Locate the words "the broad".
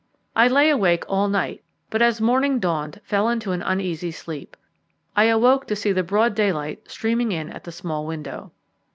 5.91-6.33